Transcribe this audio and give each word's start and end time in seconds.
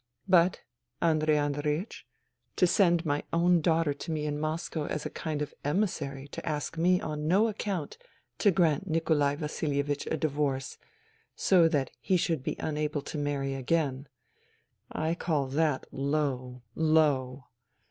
"But, 0.37 0.61
Andrei 0.99 1.35
Andreiech, 1.35 2.05
to 2.55 2.65
send 2.65 3.05
my 3.05 3.21
own 3.31 3.61
daughter 3.61 3.93
to 3.93 4.11
me 4.11 4.23
to 4.25 4.31
Moscow 4.31 4.87
as 4.87 5.05
a 5.05 5.11
kind 5.11 5.43
of 5.43 5.53
emissary 5.63 6.27
to 6.29 6.43
ask 6.43 6.75
me 6.75 6.99
on 6.99 7.27
no 7.27 7.47
account 7.47 7.99
to 8.39 8.49
grant 8.49 8.87
Nikolai 8.89 9.35
Vasilievich 9.35 10.07
a 10.07 10.17
divorce, 10.17 10.79
so 11.35 11.67
that 11.67 11.91
he 11.99 12.17
should 12.17 12.41
be 12.41 12.55
unable 12.57 13.03
to 13.03 13.19
marry 13.19 13.53
again— 13.53 14.07
I 15.07 15.13
call 15.13 15.45
that 15.49 15.85
low, 15.91 16.63
low. 16.73 17.45